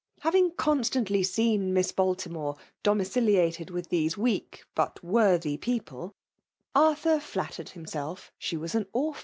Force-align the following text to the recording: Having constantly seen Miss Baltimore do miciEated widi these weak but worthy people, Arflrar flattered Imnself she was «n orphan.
Having 0.21 0.53
constantly 0.55 1.21
seen 1.21 1.73
Miss 1.75 1.91
Baltimore 1.91 2.55
do 2.81 2.89
miciEated 2.89 3.69
widi 3.69 3.89
these 3.89 4.17
weak 4.17 4.63
but 4.73 5.03
worthy 5.03 5.57
people, 5.57 6.15
Arflrar 6.75 7.21
flattered 7.21 7.73
Imnself 7.75 8.31
she 8.39 8.57
was 8.57 8.73
«n 8.73 8.87
orphan. 8.93 9.19